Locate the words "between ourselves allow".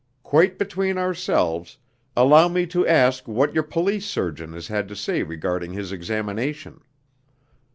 0.57-2.47